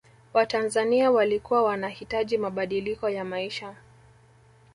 [0.33, 3.75] watanzania walikuwa wanahitaji mabadiliko ya maisha